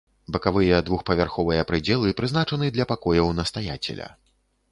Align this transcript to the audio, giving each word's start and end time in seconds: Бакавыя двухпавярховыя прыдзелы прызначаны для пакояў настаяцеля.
Бакавыя 0.35 0.77
двухпавярховыя 0.87 1.67
прыдзелы 1.71 2.15
прызначаны 2.21 2.71
для 2.79 2.89
пакояў 2.95 3.27
настаяцеля. 3.43 4.09